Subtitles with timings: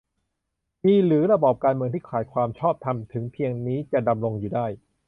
[0.85, 4.65] มีหรือ ระบอบการเมืองที่ขาดความชอบธรรมถึงเพียงนี้จะดำรงอยู่ได้